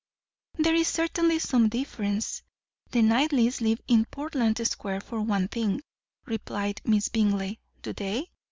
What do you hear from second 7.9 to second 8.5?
they?